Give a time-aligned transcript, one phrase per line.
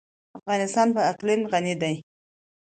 [0.37, 1.95] افغانستان په اقلیم غني دی.